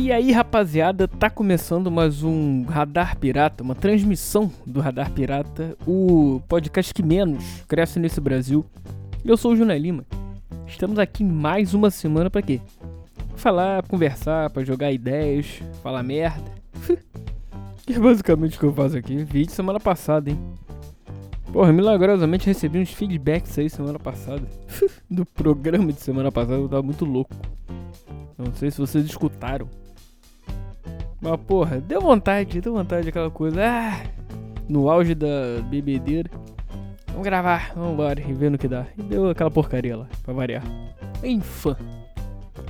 E 0.00 0.12
aí, 0.12 0.30
rapaziada, 0.30 1.08
tá 1.08 1.28
começando 1.28 1.90
mais 1.90 2.22
um 2.22 2.62
Radar 2.62 3.18
Pirata, 3.18 3.64
uma 3.64 3.74
transmissão 3.74 4.48
do 4.64 4.80
Radar 4.80 5.10
Pirata, 5.10 5.76
o 5.84 6.40
podcast 6.48 6.94
que 6.94 7.02
menos 7.02 7.44
cresce 7.66 7.98
nesse 7.98 8.20
Brasil. 8.20 8.64
Eu 9.24 9.36
sou 9.36 9.52
o 9.52 9.56
Júnior 9.56 9.76
Lima. 9.76 10.06
Estamos 10.68 11.00
aqui 11.00 11.24
mais 11.24 11.74
uma 11.74 11.90
semana 11.90 12.30
para 12.30 12.42
quê? 12.42 12.60
Falar, 13.34 13.82
conversar, 13.88 14.50
para 14.50 14.64
jogar 14.64 14.92
ideias, 14.92 15.60
falar 15.82 16.04
merda. 16.04 16.48
que 17.84 17.94
é 17.94 17.98
basicamente 17.98 18.56
o 18.56 18.60
que 18.60 18.66
eu 18.66 18.72
faço 18.72 18.96
aqui. 18.96 19.16
Vídeo 19.24 19.50
semana 19.50 19.80
passada, 19.80 20.30
hein? 20.30 20.38
Porra, 21.52 21.72
milagrosamente 21.72 22.46
recebi 22.46 22.78
uns 22.78 22.92
feedbacks 22.92 23.58
aí 23.58 23.68
semana 23.68 23.98
passada. 23.98 24.46
do 25.10 25.26
programa 25.26 25.92
de 25.92 26.00
semana 26.00 26.30
passada, 26.30 26.58
eu 26.58 26.68
tava 26.68 26.84
muito 26.84 27.04
louco. 27.04 27.34
Não 28.38 28.54
sei 28.54 28.70
se 28.70 28.78
vocês 28.78 29.04
escutaram. 29.04 29.68
Mas 31.20 31.40
porra, 31.40 31.80
deu 31.80 32.00
vontade, 32.00 32.60
deu 32.60 32.74
vontade 32.74 33.08
aquela 33.08 33.30
coisa. 33.30 33.60
Ah, 33.64 34.00
no 34.68 34.88
auge 34.88 35.14
da 35.14 35.60
bebedeira. 35.68 36.30
Vamos 37.08 37.24
gravar, 37.24 37.72
vamos 37.74 37.94
embora 37.94 38.20
e 38.20 38.32
ver 38.32 38.50
no 38.50 38.58
que 38.58 38.68
dá. 38.68 38.86
E 38.96 39.02
deu 39.02 39.28
aquela 39.28 39.50
porcaria 39.50 39.96
lá, 39.96 40.06
pra 40.22 40.32
variar. 40.32 40.62
Enfim. 41.24 41.74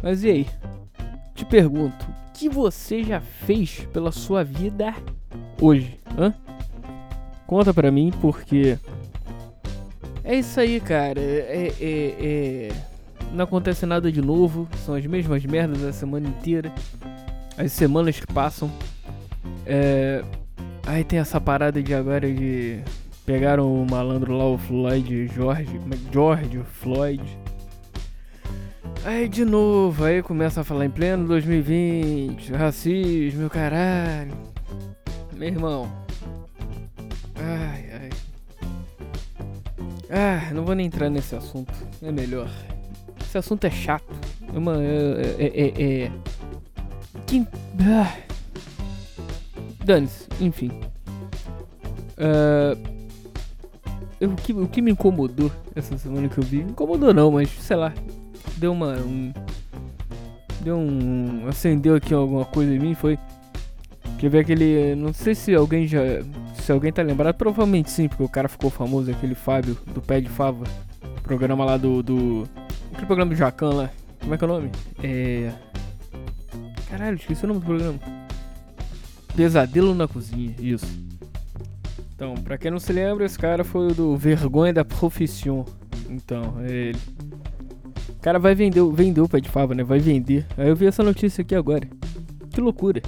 Mas 0.03 0.25
e 0.25 0.31
aí? 0.31 0.47
Te 1.35 1.45
pergunto, 1.45 2.07
o 2.07 2.33
que 2.33 2.49
você 2.49 3.03
já 3.03 3.21
fez 3.21 3.87
pela 3.93 4.11
sua 4.11 4.43
vida 4.43 4.95
hoje? 5.61 5.99
Hã? 6.17 6.33
Conta 7.47 7.75
pra 7.75 7.91
mim, 7.91 8.11
porque. 8.21 8.79
É 10.25 10.37
isso 10.37 10.59
aí, 10.61 10.81
cara. 10.81 11.21
É, 11.21 11.73
é, 11.81 12.17
é... 12.21 12.69
Não 13.33 13.45
acontece 13.45 13.85
nada 13.85 14.11
de 14.11 14.21
novo. 14.21 14.67
São 14.85 14.95
as 14.95 15.05
mesmas 15.07 15.45
merdas 15.45 15.85
a 15.85 15.93
semana 15.93 16.29
inteira 16.29 16.73
as 17.59 17.73
semanas 17.73 18.21
que 18.21 18.27
passam. 18.33 18.71
É... 19.67 20.23
Aí 20.87 21.05
tem 21.05 21.19
essa 21.19 21.41
parada 21.41 21.83
de 21.83 21.93
agora 21.93 22.33
de. 22.33 22.81
Pegaram 23.27 23.71
o 23.71 23.85
malandro 23.85 24.35
lá, 24.35 24.47
o 24.47 24.57
Floyd 24.57 25.29
George. 25.35 25.79
Como 25.79 25.93
é? 25.93 25.99
George 26.11 26.63
Floyd. 26.81 27.39
Aí 29.05 29.29
de 29.29 29.45
novo, 29.45 30.05
aí 30.05 30.23
começa 30.23 30.63
a 30.63 30.65
falar 30.65 30.87
em 30.87 30.91
pleno 30.91 31.27
2020, 31.29 32.53
racismo, 32.53 33.51
caralho. 33.51 34.33
Meu 35.35 35.49
irmão. 35.49 35.93
Ai, 37.37 37.85
ai. 37.93 38.11
Ah, 40.11 40.53
não 40.55 40.65
vou 40.65 40.75
nem 40.75 40.87
entrar 40.87 41.11
nesse 41.11 41.37
assunto. 41.37 41.73
É 42.03 42.11
melhor. 42.11 42.51
Esse 43.21 43.37
assunto 43.37 43.65
é 43.67 43.71
chato. 43.71 44.15
É 44.53 44.59
uma. 44.59 44.83
É, 44.83 45.37
é, 45.39 45.47
é, 45.47 46.03
é 46.05 46.13
que. 47.29 47.47
Ah. 47.81 48.17
Dane-se, 49.85 50.27
enfim. 50.41 50.71
Uh, 52.17 52.77
eu, 54.21 54.31
o, 54.31 54.35
que, 54.35 54.53
o 54.53 54.67
que 54.67 54.83
me 54.83 54.91
incomodou 54.91 55.53
essa 55.77 55.97
semana 55.97 56.29
que 56.29 56.39
eu 56.39 56.45
vi, 56.45 56.61
incomodou 56.61 57.15
não, 57.15 57.31
mas 57.31 57.49
sei 57.51 57.77
lá, 57.77 57.93
deu 58.57 58.73
uma. 58.73 58.95
Um, 58.95 59.33
deu 60.61 60.77
um. 60.77 61.47
acendeu 61.49 61.95
aqui 61.95 62.13
alguma 62.13 62.45
coisa 62.45 62.75
em 62.75 62.79
mim, 62.79 62.95
foi. 62.95 63.19
Que 64.19 64.29
ver 64.29 64.41
aquele. 64.41 64.97
Não 64.97 65.13
sei 65.13 65.35
se 65.35 65.55
alguém 65.55 65.87
já. 65.87 66.01
Se 66.55 66.73
alguém 66.73 66.93
tá 66.93 67.03
lembrado, 67.03 67.37
provavelmente 67.37 67.91
sim, 67.91 68.09
porque 68.09 68.25
o 68.25 68.29
cara 68.29 68.49
ficou 68.49 68.69
famoso, 68.69 69.11
aquele 69.11 69.35
Fábio 69.35 69.77
do 69.95 70.03
Pé 70.03 70.21
de 70.21 70.29
Fava. 70.29 70.65
Programa 71.23 71.65
lá 71.65 71.77
do. 71.77 72.03
do 72.03 72.49
aquele 72.91 73.07
programa 73.07 73.31
do 73.31 73.37
Jacan 73.37 73.71
lá. 73.71 73.91
Como 74.21 74.35
é 74.35 74.39
que 74.39 74.45
é 74.45 74.47
o 74.47 74.51
nome? 74.51 74.71
É. 75.03 75.53
Caralho, 76.89 77.17
esqueci 77.17 77.45
o 77.45 77.49
nome 77.49 77.61
do 77.61 77.67
programa. 77.67 77.99
Pesadelo 79.37 79.95
na 79.95 80.09
Cozinha, 80.09 80.55
isso. 80.59 80.87
Então, 82.15 82.35
pra 82.35 82.59
quem 82.59 82.71
não 82.71 82.81
se 82.81 82.93
lembra, 82.93 83.25
esse 83.25 83.39
cara 83.39 83.63
foi 83.63 83.93
o 83.93 83.95
do 83.95 84.17
Vergonha 84.17 84.73
da 84.73 84.85
Profissão. 84.85 85.65
Então, 86.09 86.57
é 86.61 86.71
ele. 86.71 86.99
O 88.09 88.21
cara 88.21 88.39
vai 88.39 88.55
vender, 88.55 88.83
vendeu 88.93 89.25
o 89.25 89.29
pé 89.29 89.39
de 89.41 89.49
fava, 89.49 89.75
né? 89.75 89.85
Vai 89.85 90.01
vender. 90.01 90.47
Aí 90.57 90.69
eu 90.69 90.75
vi 90.75 90.87
essa 90.87 91.03
notícia 91.03 91.43
aqui 91.43 91.55
agora. 91.55 91.89
Que 92.51 92.61
loucura. 92.61 93.01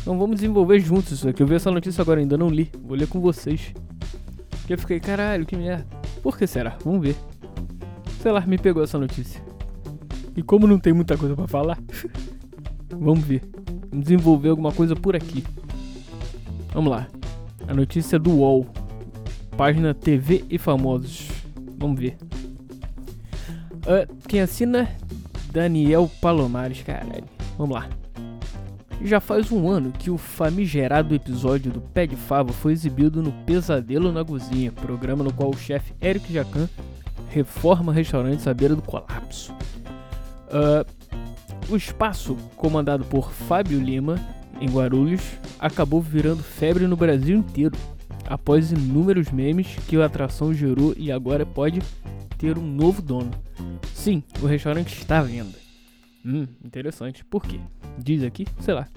Então 0.00 0.16
vamos 0.16 0.36
desenvolver 0.36 0.78
juntos 0.78 1.10
isso 1.10 1.28
aqui. 1.28 1.42
Eu 1.42 1.46
vi 1.48 1.56
essa 1.56 1.70
notícia 1.70 2.02
agora, 2.02 2.20
ainda 2.20 2.38
não 2.38 2.48
li. 2.48 2.70
Vou 2.84 2.96
ler 2.96 3.08
com 3.08 3.20
vocês. 3.20 3.74
E 4.68 4.72
eu 4.72 4.78
fiquei, 4.78 5.00
caralho, 5.00 5.44
que 5.44 5.56
merda. 5.56 5.84
Por 6.22 6.38
que 6.38 6.46
será? 6.46 6.76
Vamos 6.84 7.00
ver. 7.00 7.16
Sei 8.22 8.30
lá, 8.30 8.40
me 8.46 8.58
pegou 8.58 8.84
essa 8.84 8.98
notícia. 8.98 9.42
E 10.36 10.42
como 10.42 10.66
não 10.68 10.78
tem 10.78 10.92
muita 10.92 11.16
coisa 11.18 11.34
para 11.34 11.48
falar, 11.48 11.78
Vamos 12.98 13.24
ver. 13.24 13.42
Vamos 13.90 14.04
desenvolver 14.04 14.50
alguma 14.50 14.72
coisa 14.72 14.94
por 14.94 15.16
aqui. 15.16 15.44
Vamos 16.72 16.90
lá. 16.90 17.06
A 17.66 17.74
notícia 17.74 18.18
do 18.18 18.30
UOL. 18.30 18.66
Página 19.56 19.94
TV 19.94 20.44
e 20.50 20.58
famosos. 20.58 21.28
Vamos 21.78 21.98
ver. 21.98 22.16
Uh, 23.86 24.14
quem 24.28 24.40
assina? 24.40 24.88
Daniel 25.52 26.10
Palomares, 26.20 26.82
caralho. 26.82 27.24
Vamos 27.56 27.74
lá. 27.74 27.88
Já 29.02 29.20
faz 29.20 29.52
um 29.52 29.68
ano 29.68 29.92
que 29.92 30.10
o 30.10 30.18
famigerado 30.18 31.14
episódio 31.14 31.70
do 31.70 31.80
Pé 31.80 32.06
de 32.06 32.16
Fava 32.16 32.52
foi 32.52 32.72
exibido 32.72 33.22
no 33.22 33.32
Pesadelo 33.44 34.10
na 34.10 34.24
Cozinha, 34.24 34.72
programa 34.72 35.22
no 35.22 35.32
qual 35.32 35.50
o 35.50 35.56
chefe 35.56 35.94
Eric 36.00 36.32
Jacan 36.32 36.68
reforma 37.30 37.92
restaurantes 37.92 38.46
à 38.46 38.54
beira 38.54 38.74
do 38.74 38.82
colapso. 38.82 39.52
Uh, 40.48 40.86
o 41.68 41.76
espaço, 41.76 42.36
comandado 42.56 43.04
por 43.04 43.32
Fábio 43.32 43.80
Lima, 43.80 44.16
em 44.60 44.68
Guarulhos, 44.68 45.22
acabou 45.58 46.00
virando 46.00 46.42
febre 46.42 46.86
no 46.86 46.96
Brasil 46.96 47.36
inteiro, 47.36 47.76
após 48.26 48.72
inúmeros 48.72 49.30
memes 49.30 49.76
que 49.88 49.96
a 49.96 50.06
atração 50.06 50.52
gerou 50.52 50.94
e 50.96 51.12
agora 51.12 51.44
pode 51.44 51.80
ter 52.38 52.58
um 52.58 52.66
novo 52.66 53.02
dono. 53.02 53.30
Sim, 53.94 54.22
o 54.42 54.46
restaurante 54.46 54.96
está 54.96 55.18
à 55.18 55.22
venda. 55.22 55.58
Hum, 56.24 56.46
interessante. 56.64 57.24
Por 57.24 57.42
quê? 57.42 57.60
Diz 57.98 58.22
aqui, 58.22 58.46
sei 58.60 58.74
lá. 58.74 58.88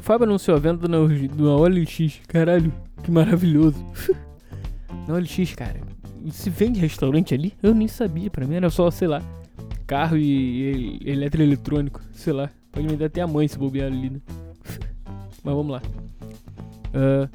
Fábio 0.00 0.26
anunciou 0.26 0.56
a 0.56 0.60
venda 0.60 0.88
no, 0.88 1.08
no 1.08 1.56
OLX. 1.56 2.20
Caralho, 2.26 2.72
que 3.02 3.10
maravilhoso. 3.10 3.84
na 5.06 5.14
OLX, 5.14 5.54
cara. 5.54 5.80
Se 6.30 6.50
vende 6.50 6.80
restaurante 6.80 7.34
ali? 7.34 7.54
Eu 7.62 7.74
nem 7.74 7.88
sabia. 7.88 8.30
Pra 8.30 8.46
mim 8.46 8.56
era 8.56 8.68
só, 8.68 8.90
sei 8.90 9.08
lá, 9.08 9.22
carro 9.86 10.16
e, 10.16 11.00
e 11.02 11.10
eletroeletrônico, 11.10 12.00
sei 12.12 12.32
lá. 12.32 12.50
Pode 12.72 12.86
me 12.86 12.96
dar 12.96 13.06
até 13.06 13.20
a 13.20 13.26
mãe 13.26 13.46
se 13.46 13.58
bobear 13.58 13.86
ali, 13.86 14.10
né? 14.10 14.20
Mas 15.44 15.54
vamos 15.54 15.72
lá. 15.72 15.82
Uh, 16.88 17.28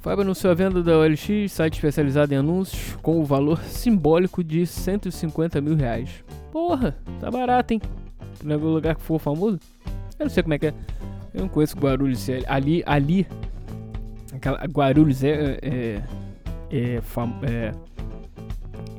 Fábio 0.00 0.22
anunciou 0.22 0.50
a 0.50 0.54
venda 0.54 0.82
da 0.82 0.96
OLX, 0.98 1.50
site 1.50 1.74
especializado 1.74 2.32
em 2.32 2.36
anúncios, 2.36 2.96
com 3.02 3.20
o 3.20 3.24
valor 3.24 3.58
simbólico 3.64 4.42
de 4.42 4.66
150 4.66 5.60
mil 5.60 5.76
reais. 5.76 6.24
Porra, 6.52 6.96
tá 7.20 7.30
barato, 7.30 7.74
hein? 7.74 7.82
Não 8.42 8.54
é 8.54 8.56
o 8.56 8.60
lugar 8.60 8.94
que 8.94 9.02
for 9.02 9.18
famoso? 9.18 9.58
Eu 10.18 10.26
não 10.26 10.30
sei 10.30 10.42
como 10.42 10.54
é 10.54 10.58
que 10.58 10.66
é. 10.68 10.74
Eu 11.34 11.42
não 11.42 11.48
conheço 11.48 11.76
Guarulhos. 11.76 12.28
É, 12.28 12.42
ali, 12.46 12.82
ali. 12.86 13.26
Aquela, 14.32 14.58
Guarulhos 14.64 15.22
é. 15.22 15.58
É, 15.62 16.02
é, 16.70 17.00
é, 17.42 17.72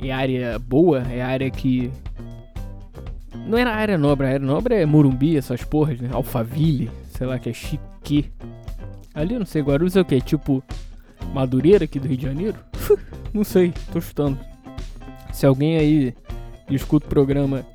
é 0.01 0.11
área 0.11 0.59
boa, 0.59 0.99
é 1.11 1.21
área 1.21 1.49
que 1.49 1.91
não 3.33 3.57
era 3.57 3.73
área 3.73 3.97
nobre, 3.97 4.27
a 4.27 4.29
área 4.31 4.45
nobre 4.45 4.75
é 4.75 4.85
Morumbi, 4.85 5.37
essas 5.37 5.63
porras, 5.63 5.99
né? 5.99 6.09
Alphaville, 6.11 6.89
sei 7.11 7.27
lá, 7.27 7.37
que 7.39 7.49
é 7.49 7.53
chique. 7.53 8.31
Ali 9.13 9.33
eu 9.33 9.39
não 9.39 9.45
sei, 9.45 9.61
Guarulhos 9.61 9.95
é 9.95 10.01
o 10.01 10.05
que? 10.05 10.19
Tipo 10.21 10.63
Madureira 11.33 11.85
aqui 11.85 11.99
do 11.99 12.07
Rio 12.07 12.17
de 12.17 12.23
Janeiro? 12.23 12.57
não 13.33 13.43
sei, 13.43 13.73
tô 13.91 13.99
chutando. 13.99 14.37
Se 15.33 15.45
alguém 15.45 15.77
aí 15.77 16.13
escuta 16.69 17.05
o 17.05 17.09
programa 17.09 17.65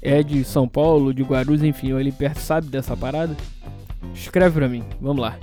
é 0.00 0.22
de 0.22 0.44
São 0.44 0.68
Paulo, 0.68 1.12
de 1.12 1.22
Guarulhos, 1.22 1.62
enfim, 1.62 1.92
ou 1.92 1.98
ali 1.98 2.12
perto 2.12 2.38
sabe 2.38 2.68
dessa 2.68 2.96
parada, 2.96 3.36
escreve 4.14 4.54
pra 4.54 4.68
mim, 4.68 4.84
vamos 5.00 5.22
lá. 5.22 5.36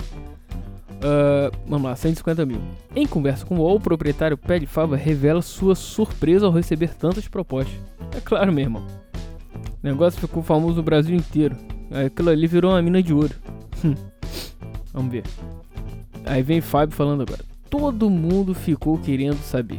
Uh, 0.96 1.54
vamos 1.66 1.88
lá, 1.88 1.94
150 1.94 2.46
mil. 2.46 2.60
Em 2.94 3.06
conversa 3.06 3.44
com 3.44 3.56
o 3.56 3.58
UOL, 3.58 3.76
o 3.76 3.80
proprietário 3.80 4.36
Pé 4.36 4.58
de 4.58 4.66
Fava 4.66 4.96
revela 4.96 5.42
sua 5.42 5.74
surpresa 5.74 6.46
ao 6.46 6.52
receber 6.52 6.94
tantas 6.94 7.28
propostas. 7.28 7.74
É 8.16 8.20
claro, 8.20 8.52
meu 8.52 8.64
irmão. 8.64 8.86
O 9.86 9.88
negócio 9.88 10.20
ficou 10.20 10.42
famoso 10.42 10.78
no 10.78 10.82
Brasil 10.82 11.14
inteiro. 11.14 11.56
Aquilo 12.04 12.30
ali 12.30 12.48
virou 12.48 12.72
uma 12.72 12.82
mina 12.82 13.00
de 13.00 13.14
ouro. 13.14 13.32
Hum. 13.84 13.94
Vamos 14.92 15.12
ver. 15.12 15.22
Aí 16.24 16.42
vem 16.42 16.60
Fábio 16.60 16.96
falando 16.96 17.20
agora. 17.20 17.44
Todo 17.70 18.10
mundo 18.10 18.52
ficou 18.52 18.98
querendo 18.98 19.38
saber. 19.38 19.78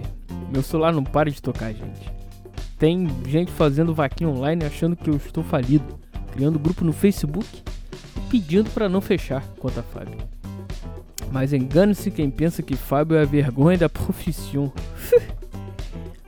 Meu 0.49 0.63
celular 0.63 0.93
não 0.93 1.03
para 1.03 1.29
de 1.29 1.41
tocar, 1.41 1.73
gente. 1.73 2.09
Tem 2.79 3.05
gente 3.27 3.51
fazendo 3.51 3.93
vaquinha 3.93 4.29
online 4.29 4.63
achando 4.63 4.95
que 4.95 5.09
eu 5.09 5.17
estou 5.17 5.43
falido, 5.43 5.99
criando 6.31 6.57
grupo 6.57 6.85
no 6.85 6.93
Facebook 6.93 7.45
pedindo 8.29 8.69
para 8.69 8.87
não 8.87 9.01
fechar, 9.01 9.43
conta 9.59 9.83
Fábio. 9.83 10.17
Mas 11.33 11.51
engane-se 11.51 12.11
quem 12.11 12.29
pensa 12.29 12.63
que 12.63 12.77
Fábio 12.77 13.17
é 13.17 13.23
a 13.23 13.25
vergonha 13.25 13.77
da 13.77 13.89
profissão. 13.89 14.71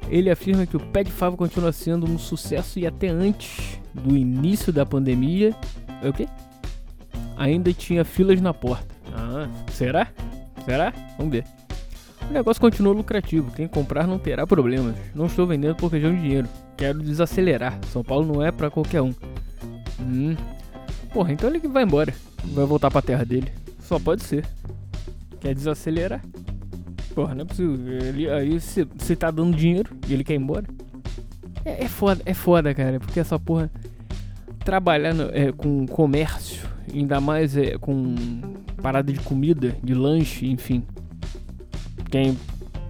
Ele 0.09 0.29
afirma 0.29 0.65
que 0.65 0.75
o 0.75 0.79
Pé 0.79 1.03
de 1.03 1.11
Fava 1.11 1.37
continua 1.37 1.71
sendo 1.71 2.09
um 2.09 2.17
sucesso 2.17 2.79
e 2.79 2.87
até 2.87 3.09
antes 3.09 3.79
do 3.93 4.15
início 4.15 4.71
da 4.73 4.85
pandemia 4.85 5.55
É 6.01 6.09
o 6.09 6.13
quê? 6.13 6.27
Ainda 7.37 7.71
tinha 7.71 8.03
filas 8.03 8.41
na 8.41 8.53
porta. 8.53 8.93
Ah, 9.13 9.47
será? 9.71 10.09
Será? 10.65 10.93
Vamos 11.17 11.31
ver. 11.31 11.45
O 12.29 12.33
negócio 12.33 12.61
continua 12.61 12.93
lucrativo. 12.93 13.51
Quem 13.51 13.67
comprar 13.67 14.05
não 14.05 14.19
terá 14.19 14.45
problemas. 14.45 14.95
Não 15.15 15.25
estou 15.25 15.47
vendendo 15.47 15.75
por 15.75 15.89
questão 15.89 16.13
de 16.13 16.21
dinheiro. 16.21 16.49
Quero 16.77 16.99
desacelerar. 16.99 17.79
São 17.91 18.03
Paulo 18.03 18.33
não 18.33 18.43
é 18.43 18.51
para 18.51 18.69
qualquer 18.69 19.01
um. 19.01 19.13
Hum. 19.99 20.35
Porra, 21.13 21.31
então 21.31 21.49
ele 21.49 21.59
vai 21.59 21.83
embora. 21.83 22.13
Vai 22.43 22.65
voltar 22.65 22.91
pra 22.91 23.01
terra 23.01 23.25
dele. 23.25 23.51
Só 23.81 23.97
pode 23.97 24.23
ser. 24.23 24.45
Quer 25.39 25.55
desacelerar? 25.55 26.21
Porra, 27.13 27.35
não 27.35 27.41
é 27.41 27.45
possível. 27.45 27.75
Ele, 27.87 28.29
aí 28.29 28.59
você 28.59 29.15
tá 29.15 29.31
dando 29.31 29.55
dinheiro 29.55 29.95
e 30.07 30.13
ele 30.13 30.23
quer 30.23 30.33
ir 30.33 30.39
embora. 30.39 30.65
É, 31.65 31.83
é 31.83 31.87
foda, 31.87 32.21
é 32.25 32.33
foda, 32.33 32.73
cara. 32.73 32.99
Porque 32.99 33.19
essa 33.19 33.39
porra. 33.39 33.69
Trabalhar 34.63 35.13
no, 35.13 35.29
é, 35.31 35.51
com 35.51 35.87
comércio, 35.87 36.67
ainda 36.93 37.19
mais 37.19 37.55
é, 37.55 37.77
com 37.77 38.13
parada 38.81 39.11
de 39.11 39.19
comida, 39.19 39.75
de 39.81 39.93
lanche, 39.93 40.47
enfim. 40.47 40.83
Quem, 42.11 42.37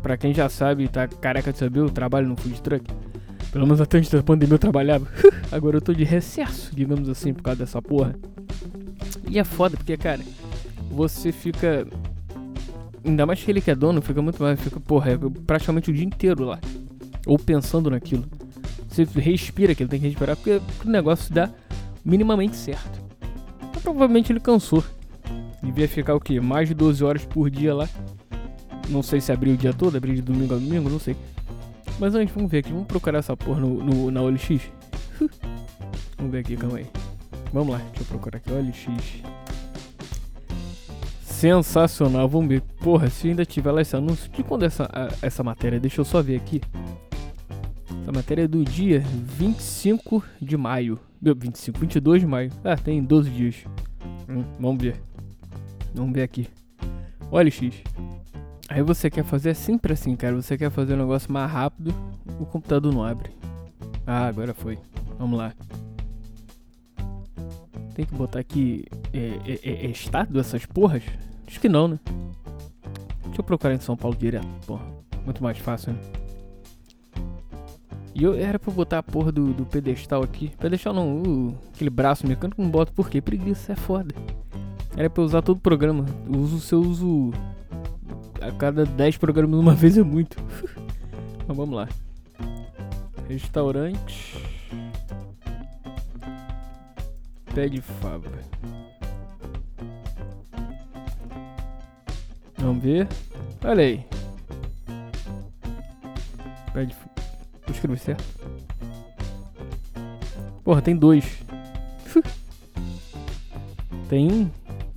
pra 0.02 0.18
quem 0.18 0.34
já 0.34 0.50
sabe, 0.50 0.88
tá 0.88 1.08
careca 1.08 1.54
de 1.54 1.60
saber, 1.60 1.80
eu 1.80 1.90
trabalho 1.90 2.28
no 2.28 2.36
food 2.36 2.62
truck. 2.62 2.92
Pelo 3.52 3.66
menos 3.66 3.80
até 3.80 3.98
antes 3.98 4.10
da 4.10 4.22
pandemia 4.22 4.56
eu 4.56 4.60
trabalhava. 4.60 5.08
Agora 5.52 5.78
eu 5.78 5.82
tô 5.82 5.94
de 5.94 6.04
recesso, 6.04 6.76
digamos 6.76 7.08
assim, 7.08 7.34
por 7.34 7.44
causa 7.44 7.60
dessa 7.60 7.82
porra. 7.82 8.16
E 9.28 9.40
é 9.40 9.44
foda, 9.44 9.78
porque, 9.78 9.96
cara, 9.96 10.22
você 10.92 11.32
fica 11.32 11.88
Ainda 13.04 13.26
mais 13.26 13.42
que 13.44 13.50
ele 13.50 13.62
que 13.62 13.72
é 13.72 13.76
dono, 13.76 14.02
fica 14.02 14.22
muito 14.22 14.42
mais. 14.42 14.60
Fica, 14.60 14.80
porra, 14.80 15.12
é 15.12 15.18
praticamente 15.46 15.90
o 15.90 15.94
dia 15.94 16.06
inteiro 16.06 16.44
lá. 16.46 16.60
Ou 17.26 17.38
pensando 17.38 17.90
naquilo. 17.90 18.26
Você 18.88 19.04
respira 19.04 19.72
aquilo, 19.72 19.90
tem 19.90 20.00
que 20.00 20.08
respirar, 20.08 20.36
porque 20.36 20.62
o 20.86 20.90
negócio 20.90 21.34
dá 21.34 21.50
minimamente 22.04 22.56
certo. 22.56 23.00
Então, 23.70 23.82
provavelmente 23.82 24.32
ele 24.32 24.40
cansou. 24.40 24.84
Devia 25.62 25.88
ficar 25.88 26.16
o 26.16 26.20
quê? 26.20 26.40
Mais 26.40 26.68
de 26.68 26.74
12 26.74 27.04
horas 27.04 27.26
por 27.26 27.50
dia 27.50 27.74
lá. 27.76 27.88
Não 28.90 29.04
sei 29.04 29.22
se 29.22 29.32
abriu 29.32 29.54
o 29.54 29.58
dia 29.58 29.74
todo, 29.74 29.96
abriu 29.96 30.16
de 30.16 30.22
domingo 30.22 30.56
a 30.56 30.58
domingo, 30.58 30.90
não 30.90 31.00
sei. 31.00 31.16
Mas 32.00 32.16
antes, 32.16 32.34
vamos 32.34 32.50
ver 32.50 32.60
aqui. 32.60 32.72
Vamos 32.72 32.88
procurar 32.88 33.20
essa 33.20 33.38
porra 33.38 33.60
no, 33.60 33.84
no 33.84 34.10
na 34.10 34.22
OLX. 34.22 34.48
vamos 36.18 36.32
ver 36.32 36.40
aqui, 36.40 36.58
calma 36.58 36.78
aí. 36.78 36.88
Vamos 37.54 37.74
lá, 37.74 37.78
deixa 37.78 38.02
eu 38.02 38.06
procurar 38.06 38.38
aqui. 38.38 38.52
OLX. 38.52 39.22
Sensacional, 41.22 42.28
vamos 42.28 42.50
ver. 42.50 42.64
Porra, 42.82 43.10
se 43.10 43.28
ainda 43.28 43.46
tiver 43.46 43.72
lá 43.72 43.82
esse 43.82 43.96
anúncio. 43.96 44.32
De 44.32 44.44
quando 44.44 44.64
é 44.64 44.68
essa, 44.68 44.90
essa 45.22 45.44
matéria? 45.44 45.80
Deixa 45.80 46.00
eu 46.00 46.06
só 46.06 46.22
ver 46.22 46.38
aqui. 46.38 46.62
Essa 48.02 48.12
matéria 48.12 48.44
é 48.44 48.48
do 48.48 48.64
dia 48.64 49.00
25 49.00 50.24
de 50.42 50.56
maio. 50.56 51.00
25, 51.22 51.80
22 51.80 52.22
de 52.22 52.28
maio. 52.28 52.52
Ah, 52.64 52.78
tem 52.78 53.04
12 53.04 53.30
dias. 53.30 53.56
Hum, 54.30 54.44
vamos 54.60 54.82
ver. 54.82 54.96
Vamos 55.94 56.14
ver 56.14 56.24
aqui. 56.24 56.48
Olha 57.32 57.52
X. 57.52 57.84
Aí 58.70 58.82
você 58.82 59.10
quer 59.10 59.24
fazer 59.24 59.54
sempre 59.56 59.94
assim, 59.94 60.16
cara. 60.16 60.36
Você 60.36 60.58
quer 60.58 60.72
fazer 60.72 60.94
um 60.94 60.98
negócio 60.98 61.32
mais 61.32 61.52
rápido, 61.52 61.94
o 62.40 62.46
computador 62.46 62.94
não 62.94 63.04
abre. 63.04 63.32
Ah, 64.08 64.28
agora 64.28 64.54
foi. 64.54 64.78
Vamos 65.18 65.38
lá. 65.38 65.54
Tem 67.94 68.06
que 68.06 68.16
botar 68.16 68.40
aqui 68.40 68.86
é, 69.12 69.18
é, 69.46 69.60
é, 69.64 69.86
é 69.86 69.90
estado 69.90 70.40
essas 70.40 70.66
porras? 70.66 71.04
Acho 71.46 71.60
que 71.60 71.68
não, 71.68 71.88
né? 71.88 72.00
Eu 73.40 73.44
procurar 73.44 73.74
em 73.74 73.80
São 73.80 73.96
Paulo 73.96 74.18
direto, 74.18 74.46
porra. 74.68 74.86
Muito 75.24 75.42
mais 75.42 75.58
fácil, 75.58 75.94
né? 75.94 76.00
E 78.14 78.22
eu 78.22 78.34
era 78.34 78.60
pra 78.60 78.70
botar 78.70 78.98
a 78.98 79.04
porra 79.04 79.32
do, 79.32 79.54
do 79.54 79.66
pedestal 79.66 80.22
aqui. 80.22 80.52
Pedestal 80.60 80.94
não, 80.94 81.24
uh, 81.24 81.58
aquele 81.74 81.90
braço 81.90 82.28
mecânico 82.28 82.62
não 82.62 82.70
boto 82.70 82.92
porque 82.92 83.22
preguiça 83.22 83.72
é 83.72 83.76
foda. 83.78 84.14
Era 84.98 85.10
pra 85.10 85.24
usar 85.24 85.42
todo 85.42 85.56
o 85.56 85.62
programa. 85.62 86.06
Eu 86.28 86.38
uso 86.38 86.60
se 86.60 86.76
eu 86.76 86.82
uso 86.82 87.32
a 88.42 88.52
cada 88.52 88.86
10 88.86 89.16
programas 89.16 89.58
uma 89.58 89.72
vez 89.74 89.98
é 89.98 90.04
muito. 90.04 90.36
Mas 91.48 91.56
vamos 91.56 91.74
lá. 91.74 91.88
Restaurante. 93.30 94.36
Pé 97.56 97.70
de 97.70 97.80
fábrica. 97.80 98.44
Vamos 102.58 102.84
ver. 102.84 103.08
Olha 103.64 103.84
aí. 103.84 104.06
Pede. 106.74 106.96
Vou 107.66 107.76
escrever 107.76 107.98
certo. 107.98 108.24
Porra, 110.64 110.82
tem 110.82 110.96
dois. 110.96 111.40
tem 114.10 114.32
um. 114.32 114.50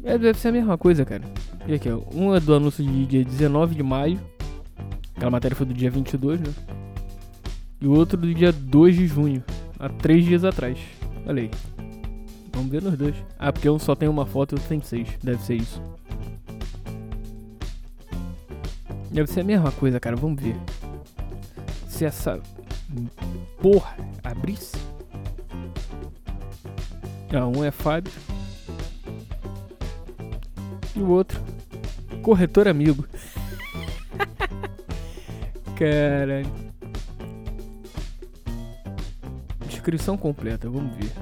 É, 0.04 0.18
deve 0.18 0.38
ser 0.38 0.48
a 0.48 0.52
mesma 0.52 0.76
coisa, 0.76 1.04
cara. 1.04 1.24
E 1.66 1.74
aqui, 1.74 1.90
ó. 1.90 2.00
Um 2.14 2.34
é 2.34 2.40
do 2.40 2.54
anúncio 2.54 2.84
de 2.84 3.06
dia 3.06 3.24
19 3.24 3.74
de 3.74 3.82
maio. 3.82 4.20
Aquela 5.16 5.30
matéria 5.30 5.56
foi 5.56 5.66
do 5.66 5.74
dia 5.74 5.90
22, 5.90 6.40
né? 6.40 6.52
E 7.80 7.86
o 7.86 7.92
outro 7.92 8.16
do 8.16 8.32
dia 8.32 8.52
2 8.52 8.96
de 8.96 9.06
junho. 9.06 9.42
Há 9.78 9.88
três 9.88 10.24
dias 10.24 10.44
atrás. 10.44 10.78
Olha 11.26 11.42
aí. 11.42 11.50
Vamos 12.52 12.70
ver 12.70 12.82
nos 12.82 12.96
dois. 12.96 13.14
Ah, 13.38 13.52
porque 13.52 13.68
um 13.68 13.78
só 13.78 13.94
tem 13.94 14.08
uma 14.08 14.26
foto 14.26 14.52
e 14.52 14.54
outro 14.54 14.68
tem 14.68 14.80
seis. 14.80 15.08
Deve 15.22 15.42
ser 15.42 15.56
isso. 15.56 15.82
Deve 19.12 19.30
ser 19.30 19.40
a 19.40 19.44
mesma 19.44 19.70
coisa, 19.70 20.00
cara. 20.00 20.16
Vamos 20.16 20.42
ver. 20.42 20.56
Se 21.86 22.04
essa 22.04 22.40
porra 23.60 23.94
abrisse. 24.24 24.76
Ah, 27.34 27.46
um 27.46 27.62
é 27.62 27.70
Fábio. 27.70 28.12
E 30.96 31.00
o 31.00 31.08
outro. 31.10 31.40
Corretor 32.22 32.68
amigo. 32.68 33.06
Caralho. 35.76 36.62
Descrição 39.66 40.16
completa, 40.16 40.70
vamos 40.70 40.94
ver. 40.96 41.12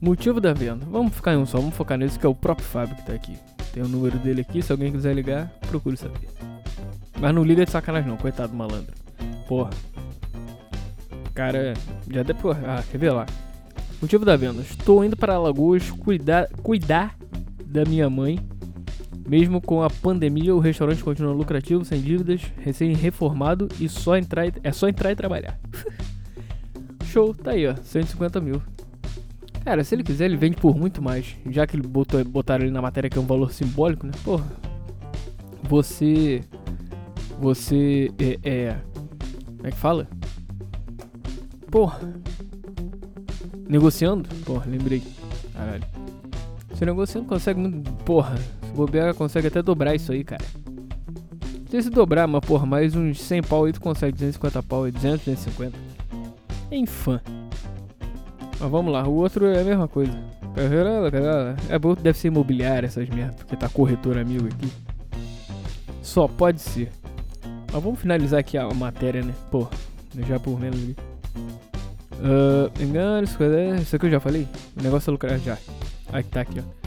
Motivo 0.00 0.40
da 0.40 0.52
venda. 0.52 0.84
Vamos 0.86 1.14
ficar 1.14 1.34
em 1.34 1.36
um 1.36 1.46
só, 1.46 1.58
vamos 1.58 1.74
focar 1.74 1.96
nesse 1.96 2.18
que 2.18 2.26
é 2.26 2.28
o 2.28 2.34
próprio 2.34 2.66
Fábio 2.66 2.96
que 2.96 3.06
tá 3.06 3.12
aqui. 3.12 3.38
Tem 3.72 3.82
o 3.82 3.88
número 3.88 4.18
dele 4.18 4.40
aqui, 4.40 4.62
se 4.62 4.72
alguém 4.72 4.90
quiser 4.90 5.14
ligar, 5.14 5.48
procure 5.68 5.96
saber. 5.96 6.28
Mas 7.18 7.34
não 7.34 7.44
liga 7.44 7.64
de 7.64 7.70
sacanagem 7.70 8.08
não, 8.08 8.16
coitado 8.16 8.52
do 8.52 8.58
malandro. 8.58 8.94
Porra. 9.46 9.70
Cara, 11.34 11.74
já 12.10 12.22
depois. 12.22 12.56
Ah, 12.64 12.82
quer 12.90 12.98
ver 12.98 13.12
lá? 13.12 13.26
Motivo 14.00 14.24
da 14.24 14.36
venda. 14.36 14.62
Estou 14.62 15.04
indo 15.04 15.16
para 15.16 15.34
Alagoas 15.34 15.90
cuidar, 15.90 16.48
cuidar 16.62 17.16
da 17.64 17.84
minha 17.84 18.08
mãe. 18.08 18.38
Mesmo 19.28 19.60
com 19.60 19.82
a 19.82 19.90
pandemia, 19.90 20.54
o 20.54 20.58
restaurante 20.58 21.04
continua 21.04 21.32
lucrativo, 21.32 21.84
sem 21.84 22.00
dívidas, 22.00 22.40
recém-reformado 22.58 23.68
e 23.78 23.88
só 23.88 24.16
entrar 24.16 24.46
e, 24.46 24.52
é 24.64 24.72
só 24.72 24.88
entrar 24.88 25.12
e 25.12 25.16
trabalhar. 25.16 25.56
Show, 27.06 27.34
tá 27.34 27.52
aí, 27.52 27.66
ó. 27.66 27.76
150 27.76 28.40
mil. 28.40 28.60
Cara, 29.64 29.84
se 29.84 29.94
ele 29.94 30.02
quiser, 30.02 30.24
ele 30.24 30.36
vende 30.36 30.56
por 30.56 30.76
muito 30.76 31.02
mais. 31.02 31.36
Já 31.48 31.66
que 31.66 31.76
ele 31.76 31.86
botou, 31.86 32.24
botaram 32.24 32.64
ele 32.64 32.72
na 32.72 32.80
matéria 32.80 33.10
que 33.10 33.18
é 33.18 33.20
um 33.20 33.26
valor 33.26 33.52
simbólico, 33.52 34.06
né? 34.06 34.12
Porra. 34.24 34.46
Você. 35.64 36.40
Você 37.38 38.10
é. 38.18 38.38
é 38.42 38.76
como 39.56 39.68
é 39.68 39.70
que 39.70 39.76
fala? 39.76 40.08
Porra. 41.70 42.00
Negociando? 43.68 44.28
Porra, 44.44 44.64
lembrei. 44.66 45.02
Caralho. 45.52 45.84
Você 46.70 46.86
negociando 46.86 47.26
consegue 47.26 47.60
muito. 47.60 47.92
Porra. 48.04 48.36
Se 48.38 48.72
bobear, 48.72 49.14
consegue 49.14 49.48
até 49.48 49.62
dobrar 49.62 49.94
isso 49.94 50.12
aí, 50.12 50.24
cara. 50.24 50.44
Sei 51.70 51.82
se 51.82 51.90
dobrar, 51.90 52.26
mas 52.26 52.40
porra, 52.44 52.66
mais 52.66 52.96
uns 52.96 53.20
100 53.20 53.42
pau 53.42 53.64
aí 53.64 53.72
tu 53.72 53.80
consegue 53.80 54.12
250 54.12 54.62
pau 54.62 54.84
aí, 54.84 54.90
200, 54.90 55.24
250. 55.24 55.78
Enfim. 56.72 57.20
Mas 58.60 58.70
vamos 58.70 58.92
lá, 58.92 59.08
o 59.08 59.14
outro 59.14 59.46
é 59.46 59.62
a 59.62 59.64
mesma 59.64 59.88
coisa. 59.88 60.12
É 61.68 61.78
bom, 61.78 61.94
deve 61.94 62.18
ser 62.18 62.28
imobiliário 62.28 62.86
essas 62.86 63.08
merdas, 63.08 63.36
porque 63.36 63.56
tá 63.56 63.68
corretor 63.68 64.18
amigo 64.18 64.46
aqui. 64.46 64.70
Só 66.02 66.28
pode 66.28 66.60
ser. 66.60 66.90
Mas 67.72 67.82
vamos 67.82 67.98
finalizar 67.98 68.40
aqui 68.40 68.58
a 68.58 68.68
matéria, 68.68 69.22
né? 69.22 69.32
Pô, 69.50 69.66
já 70.26 70.38
por 70.38 70.60
menos 70.60 70.78
ali. 70.78 70.96
Uh, 72.20 72.82
engano, 72.82 73.24
isso 73.24 73.96
aqui 73.96 74.06
eu 74.06 74.10
já 74.10 74.20
falei? 74.20 74.46
O 74.78 74.82
negócio 74.82 75.08
é 75.08 75.12
lucrar 75.12 75.38
já. 75.38 75.56
Aqui 76.12 76.28
tá 76.28 76.42
aqui, 76.42 76.60
ó. 76.60 76.80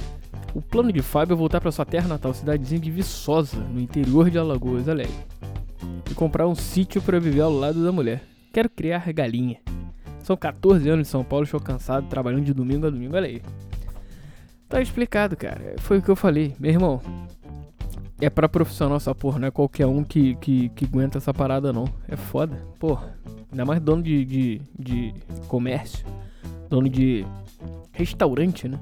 O 0.54 0.62
plano 0.62 0.92
de 0.92 1.02
Fábio 1.02 1.34
é 1.34 1.38
voltar 1.38 1.60
para 1.60 1.72
sua 1.72 1.86
terra 1.86 2.08
natal, 2.08 2.32
cidadezinha 2.36 2.80
de 2.80 2.92
Viçosa, 2.92 3.58
no 3.58 3.80
interior 3.80 4.30
de 4.30 4.38
Alagoas, 4.38 4.88
aí. 4.88 5.10
E 6.12 6.14
comprar 6.14 6.48
um 6.48 6.54
sítio 6.54 7.02
para 7.02 7.20
viver 7.20 7.42
ao 7.42 7.52
lado 7.52 7.84
da 7.84 7.92
mulher. 7.92 8.22
Quero 8.54 8.70
criar 8.70 9.12
galinha. 9.12 9.58
São 10.24 10.38
14 10.38 10.90
anos 10.90 11.08
de 11.08 11.12
São 11.12 11.24
Paulo, 11.24 11.44
estou 11.44 11.60
cansado, 11.60 12.08
trabalhando 12.08 12.46
de 12.46 12.54
domingo 12.54 12.88
a 12.88 12.90
domingo, 12.90 13.16
olha 13.16 13.28
aí. 13.28 13.42
Tá 14.68 14.82
explicado, 14.82 15.36
cara. 15.36 15.76
Foi 15.80 16.00
o 16.00 16.02
que 16.02 16.10
eu 16.10 16.16
falei. 16.16 16.56
Meu 16.60 16.72
irmão, 16.72 17.02
é 18.20 18.30
pra 18.30 18.48
profissional 18.48 18.98
essa 18.98 19.14
porra, 19.14 19.38
não 19.38 19.48
é 19.50 19.52
qualquer 19.52 19.86
um 19.86 20.04
que, 20.04 20.36
que, 20.36 20.70
que 20.70 20.86
aguenta 20.86 21.18
essa 21.18 21.34
parada, 21.34 21.74
não. 21.74 21.86
É 22.08 22.16
foda, 22.16 22.56
porra. 22.80 23.16
Ainda 23.52 23.66
mais 23.66 23.82
dono 23.82 24.02
de, 24.02 24.24
de, 24.26 24.62
de 24.80 25.14
comércio. 25.48 26.06
dono 26.70 26.90
de 26.90 27.26
restaurante, 27.92 28.68
né? 28.68 28.80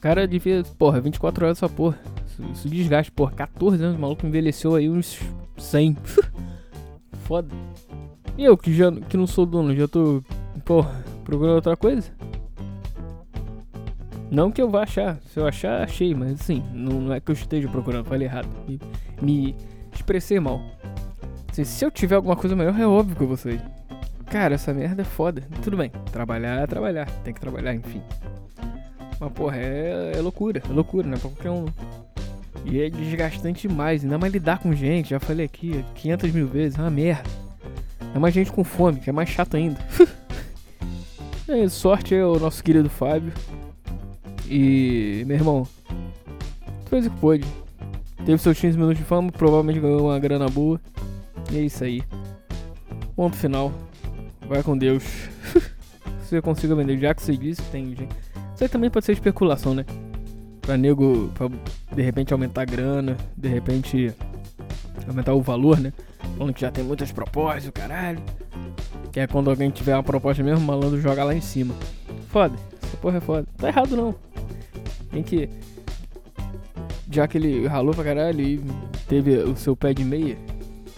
Cara 0.00 0.28
devia, 0.28 0.62
porra, 0.78 1.00
24 1.00 1.46
horas 1.46 1.58
essa 1.58 1.68
porra. 1.68 1.98
Isso, 2.26 2.42
isso 2.52 2.68
desgaste, 2.68 3.10
porra. 3.10 3.32
14 3.32 3.82
anos, 3.82 3.96
o 3.96 4.00
maluco 4.00 4.26
envelheceu 4.26 4.74
aí 4.74 4.88
uns 4.88 5.18
100. 5.56 5.96
Foda. 7.24 7.48
E 8.36 8.44
eu 8.44 8.56
que 8.56 8.72
já 8.74 8.92
que 8.92 9.16
não 9.16 9.26
sou 9.26 9.46
dono, 9.46 9.74
já 9.74 9.88
tô, 9.88 10.22
porra, 10.64 11.04
procurando 11.24 11.56
outra 11.56 11.76
coisa? 11.76 12.10
Não 14.30 14.50
que 14.50 14.60
eu 14.60 14.68
vá 14.68 14.82
achar. 14.82 15.18
Se 15.32 15.38
eu 15.38 15.46
achar, 15.46 15.82
achei, 15.82 16.14
mas 16.14 16.32
assim, 16.32 16.62
não, 16.72 17.00
não 17.00 17.14
é 17.14 17.20
que 17.20 17.30
eu 17.30 17.34
esteja 17.34 17.68
procurando, 17.68 18.04
falei 18.04 18.26
errado. 18.26 18.48
Me, 18.66 18.80
me 19.22 19.56
expressei 19.94 20.38
mal. 20.40 20.60
Assim, 21.50 21.64
se 21.64 21.84
eu 21.84 21.90
tiver 21.90 22.16
alguma 22.16 22.36
coisa 22.36 22.54
melhor, 22.54 22.78
é 22.78 22.86
óbvio 22.86 23.16
que 23.16 23.22
eu 23.22 23.28
vou 23.28 23.36
sair. 23.36 23.62
Cara, 24.26 24.56
essa 24.56 24.74
merda 24.74 25.02
é 25.02 25.04
foda. 25.04 25.42
Tudo 25.62 25.76
bem, 25.76 25.90
trabalhar 26.12 26.62
é 26.62 26.66
trabalhar. 26.66 27.08
Tem 27.22 27.32
que 27.32 27.40
trabalhar, 27.40 27.74
enfim. 27.74 28.02
Mas, 29.18 29.32
porra, 29.32 29.56
é, 29.56 30.12
é 30.14 30.20
loucura. 30.20 30.62
É 30.68 30.72
loucura, 30.72 31.08
né? 31.08 31.16
Pra 31.16 31.30
qualquer 31.30 31.50
um. 31.50 31.66
E 32.64 32.82
é 32.82 32.90
desgastante 32.90 33.68
demais. 33.68 34.02
Ainda 34.02 34.18
mais 34.18 34.32
lidar 34.32 34.58
com 34.58 34.74
gente. 34.74 35.10
Já 35.10 35.20
falei 35.20 35.46
aqui 35.46 35.84
500 35.94 36.32
mil 36.32 36.48
vezes. 36.48 36.78
É 36.78 36.82
uma 36.82 36.90
merda. 36.90 37.45
É 38.16 38.18
mais 38.18 38.32
gente 38.32 38.50
com 38.50 38.64
fome, 38.64 38.98
que 38.98 39.10
é 39.10 39.12
mais 39.12 39.28
chato 39.28 39.58
ainda. 39.58 39.78
é, 41.46 41.68
sorte 41.68 42.14
é 42.14 42.24
o 42.24 42.38
nosso 42.38 42.64
querido 42.64 42.88
Fábio. 42.88 43.30
E, 44.48 45.22
meu 45.26 45.36
irmão, 45.36 45.68
fez 46.88 47.06
o 47.06 47.10
que 47.10 47.20
pôde. 47.20 47.44
Teve 48.24 48.38
seus 48.38 48.58
15 48.58 48.78
minutos 48.78 48.96
de 48.96 49.04
fama, 49.04 49.30
provavelmente 49.30 49.80
ganhou 49.80 50.06
uma 50.06 50.18
grana 50.18 50.48
boa. 50.48 50.80
E 51.52 51.58
é 51.58 51.60
isso 51.60 51.84
aí. 51.84 52.02
Ponto 53.14 53.36
final. 53.36 53.70
Vai 54.48 54.62
com 54.62 54.78
Deus. 54.78 55.02
Se 55.02 55.60
você 56.26 56.40
consiga 56.40 56.74
vender, 56.74 56.96
já 56.96 57.14
que 57.14 57.22
você 57.22 57.36
disse, 57.36 57.60
tem 57.64 57.94
gente. 57.94 58.16
Isso 58.54 58.64
aí 58.64 58.68
também 58.70 58.88
pode 58.88 59.04
ser 59.04 59.12
especulação, 59.12 59.74
né? 59.74 59.84
Pra 60.62 60.78
nego, 60.78 61.30
pra 61.34 61.50
de 61.94 62.00
repente 62.00 62.32
aumentar 62.32 62.62
a 62.62 62.64
grana, 62.64 63.14
de 63.36 63.48
repente 63.50 64.14
aumentar 65.06 65.34
o 65.34 65.42
valor, 65.42 65.78
né? 65.78 65.92
Falando 66.36 66.54
que 66.54 66.60
já 66.60 66.70
tem 66.70 66.84
muitas 66.84 67.12
propostas, 67.12 67.70
caralho. 67.70 68.22
Que 69.12 69.20
é 69.20 69.26
quando 69.26 69.48
alguém 69.48 69.70
tiver 69.70 69.94
uma 69.94 70.02
proposta 70.02 70.42
mesmo, 70.42 70.60
o 70.60 70.66
malandro 70.66 71.00
joga 71.00 71.24
lá 71.24 71.34
em 71.34 71.40
cima. 71.40 71.74
Foda, 72.28 72.54
essa 72.82 72.96
porra 72.98 73.18
é 73.18 73.20
foda. 73.20 73.46
Tá 73.56 73.68
errado 73.68 73.96
não. 73.96 74.14
Tem 75.10 75.22
que. 75.22 75.48
Já 77.10 77.26
que 77.26 77.38
ele 77.38 77.66
ralou 77.66 77.94
pra 77.94 78.04
caralho 78.04 78.40
e 78.40 78.60
teve 79.08 79.36
o 79.38 79.56
seu 79.56 79.74
pé 79.74 79.94
de 79.94 80.04
meia. 80.04 80.36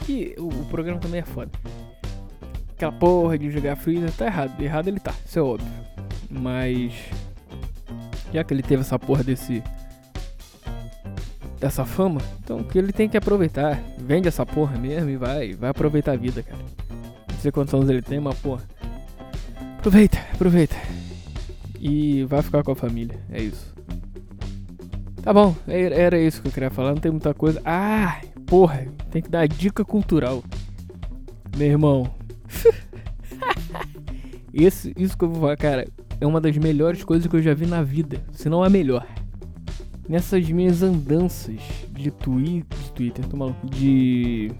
Que 0.04 0.34
o, 0.38 0.48
o 0.48 0.64
programa 0.66 0.98
também 0.98 1.20
é 1.20 1.24
foda. 1.24 1.50
Aquela 2.74 2.92
porra 2.92 3.38
de 3.38 3.50
jogar 3.50 3.76
freezer 3.76 4.10
tá 4.12 4.26
errado. 4.26 4.60
Errado 4.60 4.88
ele 4.88 5.00
tá, 5.00 5.14
isso 5.24 5.38
é 5.38 5.42
óbvio. 5.42 5.72
Mas. 6.30 6.92
Já 8.32 8.42
que 8.42 8.52
ele 8.52 8.62
teve 8.62 8.82
essa 8.82 8.98
porra 8.98 9.22
desse. 9.22 9.62
Dessa 11.60 11.84
fama, 11.84 12.20
então 12.42 12.62
que 12.62 12.78
ele 12.78 12.92
tem 12.92 13.08
que 13.08 13.16
aproveitar. 13.16 13.82
Vende 13.98 14.28
essa 14.28 14.46
porra 14.46 14.78
mesmo 14.78 15.10
e 15.10 15.16
vai, 15.16 15.54
vai 15.54 15.70
aproveitar 15.70 16.12
a 16.12 16.16
vida, 16.16 16.42
cara. 16.42 16.58
Não 17.32 17.38
sei 17.40 17.50
quantos 17.50 17.74
anos 17.74 17.88
ele 17.88 18.02
tem, 18.02 18.20
mas 18.20 18.38
porra. 18.38 18.62
Aproveita, 19.78 20.18
aproveita. 20.32 20.76
E 21.80 22.24
vai 22.24 22.42
ficar 22.42 22.62
com 22.62 22.72
a 22.72 22.76
família, 22.76 23.18
é 23.30 23.42
isso. 23.42 23.74
Tá 25.22 25.32
bom, 25.32 25.54
era 25.66 26.18
isso 26.18 26.40
que 26.40 26.48
eu 26.48 26.52
queria 26.52 26.70
falar, 26.70 26.90
não 26.90 27.00
tem 27.00 27.10
muita 27.10 27.34
coisa. 27.34 27.60
Ah, 27.64 28.20
porra, 28.46 28.86
tem 29.10 29.20
que 29.20 29.28
dar 29.28 29.46
dica 29.46 29.84
cultural. 29.84 30.42
Meu 31.56 31.68
irmão. 31.68 32.14
Esse, 34.54 34.92
isso 34.96 35.16
que 35.16 35.24
eu 35.24 35.30
vou 35.30 35.42
falar, 35.42 35.56
cara, 35.56 35.86
é 36.20 36.26
uma 36.26 36.40
das 36.40 36.56
melhores 36.56 37.04
coisas 37.04 37.26
que 37.26 37.36
eu 37.36 37.42
já 37.42 37.54
vi 37.54 37.66
na 37.66 37.82
vida, 37.82 38.20
se 38.32 38.48
não 38.48 38.64
a 38.64 38.68
melhor. 38.68 39.06
Nessas 40.08 40.48
minhas 40.48 40.82
andanças 40.82 41.60
de, 41.90 42.10
twi 42.10 42.64
de 42.64 42.92
Twitter, 42.94 43.26
tô 43.26 43.36
maluco, 43.36 43.66
de 43.66 44.50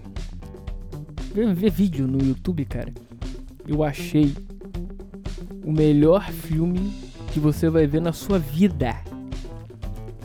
ver, 1.33 1.53
ver 1.55 1.71
vídeo 1.71 2.07
no 2.07 2.23
YouTube, 2.23 2.65
cara, 2.65 2.93
eu 3.67 3.83
achei 3.83 4.31
o 5.63 5.71
melhor 5.71 6.29
filme 6.29 6.93
que 7.33 7.39
você 7.39 7.69
vai 7.69 7.87
ver 7.87 8.01
na 8.01 8.13
sua 8.13 8.37
vida. 8.37 8.95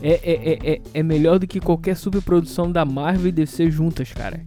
É, 0.01 0.09
é, 0.09 0.33
é, 0.33 0.73
é, 0.73 0.81
é 0.93 1.03
melhor 1.03 1.39
do 1.39 1.47
que 1.47 1.59
qualquer 1.59 1.95
superprodução 1.95 2.71
da 2.71 2.85
Marvel 2.85 3.27
e 3.27 3.31
DC 3.31 3.71
juntas, 3.71 4.11
cara. 4.11 4.45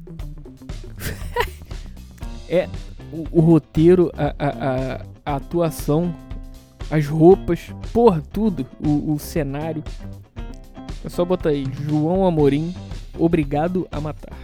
é 2.48 2.68
o, 3.12 3.38
o 3.38 3.40
roteiro, 3.40 4.12
a, 4.16 4.34
a, 4.38 4.48
a, 4.48 5.06
a, 5.24 5.36
atuação, 5.36 6.14
as 6.90 7.06
roupas, 7.06 7.74
porra, 7.92 8.20
tudo. 8.20 8.66
O, 8.84 9.14
o 9.14 9.18
cenário. 9.18 9.82
É 11.04 11.08
só 11.08 11.24
botar 11.24 11.50
aí, 11.50 11.64
João 11.88 12.26
Amorim, 12.26 12.74
obrigado 13.18 13.86
a 13.90 14.00
matar. 14.00 14.36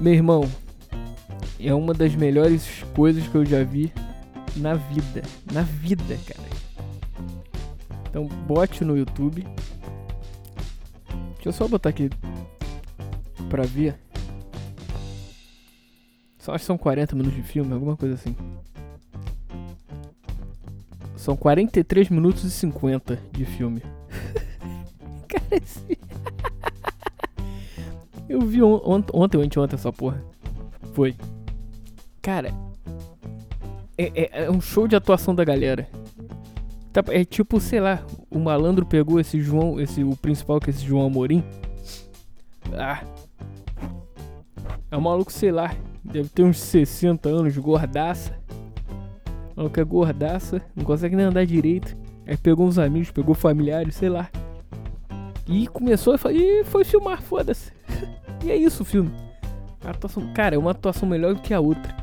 Meu 0.00 0.12
irmão, 0.12 0.50
é 1.60 1.72
uma 1.72 1.94
das 1.94 2.14
melhores 2.14 2.82
coisas 2.94 3.26
que 3.28 3.34
eu 3.36 3.44
já 3.46 3.62
vi 3.62 3.92
na 4.56 4.74
vida. 4.74 5.22
Na 5.52 5.62
vida, 5.62 6.18
cara. 6.26 6.48
Então 8.08 8.26
bote 8.26 8.84
no 8.84 8.96
YouTube. 8.96 9.46
Deixa 11.34 11.48
eu 11.48 11.52
só 11.52 11.68
botar 11.68 11.90
aqui 11.90 12.10
pra 13.48 13.62
ver. 13.62 13.94
Só 16.38 16.52
acho 16.52 16.62
que 16.62 16.66
são 16.66 16.76
40 16.76 17.14
minutos 17.14 17.36
de 17.36 17.42
filme, 17.44 17.72
alguma 17.72 17.96
coisa 17.96 18.16
assim. 18.16 18.34
São 21.16 21.36
43 21.36 22.08
minutos 22.08 22.42
e 22.42 22.50
50 22.50 23.18
de 23.30 23.44
filme. 23.44 23.80
Eu 28.28 28.40
vi 28.40 28.62
on 28.62 28.80
ontem 29.12 29.36
ou 29.36 29.42
anteontem 29.42 29.74
essa 29.74 29.92
porra. 29.92 30.22
Foi. 30.94 31.14
Cara, 32.20 32.52
é, 33.98 34.12
é, 34.14 34.44
é 34.44 34.50
um 34.50 34.60
show 34.60 34.88
de 34.88 34.96
atuação 34.96 35.34
da 35.34 35.44
galera. 35.44 35.88
Tá, 36.92 37.02
é 37.08 37.24
tipo, 37.24 37.58
sei 37.60 37.80
lá, 37.80 38.04
o 38.30 38.38
malandro 38.38 38.84
pegou 38.84 39.18
esse 39.18 39.40
João, 39.40 39.80
esse 39.80 40.04
o 40.04 40.16
principal 40.16 40.60
que 40.60 40.70
é 40.70 40.72
esse 40.72 40.84
João 40.84 41.06
Amorim. 41.06 41.42
Ah. 42.74 43.02
É 44.90 44.96
um 44.96 45.00
maluco, 45.00 45.32
sei 45.32 45.50
lá, 45.50 45.74
deve 46.04 46.28
ter 46.28 46.42
uns 46.42 46.58
60 46.60 47.28
anos, 47.28 47.56
gordaça. 47.56 48.38
O 49.54 49.60
maluco 49.60 49.80
é 49.80 49.84
gordaça, 49.84 50.60
não 50.76 50.84
consegue 50.84 51.16
nem 51.16 51.26
andar 51.26 51.46
direito. 51.46 51.96
Aí 52.26 52.36
pegou 52.36 52.66
uns 52.66 52.78
amigos, 52.78 53.10
pegou 53.10 53.34
familiares, 53.34 53.94
sei 53.94 54.08
lá. 54.08 54.28
E 55.46 55.66
começou 55.66 56.14
e 56.30 56.64
foi 56.64 56.84
filmar, 56.84 57.20
foda-se. 57.20 57.72
e 58.44 58.50
é 58.50 58.56
isso 58.56 58.82
o 58.82 58.86
filme. 58.86 59.12
A 59.84 59.90
atuação, 59.90 60.32
cara, 60.32 60.54
é 60.54 60.58
uma 60.58 60.70
atuação 60.70 61.08
melhor 61.08 61.34
do 61.34 61.40
que 61.40 61.52
a 61.52 61.60
outra. 61.60 61.94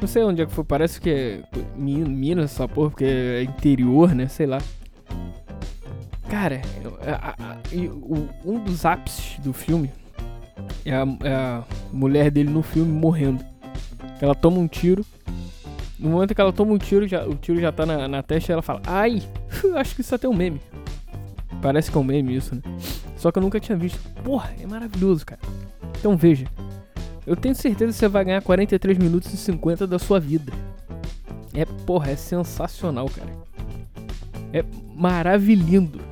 Não 0.00 0.08
sei 0.08 0.22
onde 0.22 0.42
é 0.42 0.46
que 0.46 0.52
foi, 0.52 0.64
parece 0.64 1.00
que 1.00 1.10
é 1.10 1.42
Minas 1.76 2.52
essa 2.52 2.68
porra, 2.68 2.90
porque 2.90 3.04
é 3.04 3.42
interior, 3.42 4.14
né? 4.14 4.28
Sei 4.28 4.46
lá. 4.46 4.58
Cara, 6.28 6.60
a, 7.06 7.28
a, 7.28 7.52
a, 7.52 7.58
um 8.44 8.58
dos 8.58 8.84
ápices 8.84 9.38
do 9.38 9.52
filme 9.52 9.90
é 10.84 10.94
a, 10.94 11.06
é 11.22 11.34
a, 11.34 11.64
mulher 11.92 12.30
dele 12.30 12.50
no 12.50 12.62
filme 12.62 12.92
morrendo. 12.92 13.44
Ela 14.20 14.34
toma 14.34 14.58
um 14.58 14.68
tiro. 14.68 15.04
No 15.98 16.10
momento 16.10 16.34
que 16.34 16.40
ela 16.40 16.52
toma 16.52 16.72
um 16.72 16.78
tiro, 16.78 17.06
já, 17.06 17.24
o 17.24 17.34
tiro 17.34 17.60
já 17.60 17.72
tá 17.72 17.86
na, 17.86 18.08
na 18.08 18.22
testa 18.22 18.52
ela 18.52 18.62
fala: 18.62 18.82
Ai, 18.86 19.22
acho 19.76 19.94
que 19.94 20.00
isso 20.00 20.14
até 20.14 20.26
é 20.26 20.30
um 20.30 20.34
meme. 20.34 20.60
Parece 21.64 21.90
que 21.90 21.96
é 21.96 22.00
um 22.00 22.04
meme 22.04 22.36
isso, 22.36 22.54
né? 22.54 22.60
Só 23.16 23.32
que 23.32 23.38
eu 23.38 23.42
nunca 23.42 23.58
tinha 23.58 23.78
visto. 23.78 23.98
Porra, 24.22 24.52
é 24.60 24.66
maravilhoso, 24.66 25.24
cara. 25.24 25.40
Então 25.98 26.14
veja. 26.14 26.44
Eu 27.26 27.34
tenho 27.34 27.54
certeza 27.54 27.90
que 27.90 27.98
você 27.98 28.06
vai 28.06 28.22
ganhar 28.22 28.42
43 28.42 28.98
minutos 28.98 29.32
e 29.32 29.36
50 29.38 29.86
da 29.86 29.98
sua 29.98 30.20
vida. 30.20 30.52
É, 31.54 31.64
porra, 31.64 32.10
é 32.10 32.16
sensacional, 32.16 33.08
cara. 33.08 33.32
É 34.52 34.62
maravilhindo. 34.94 36.02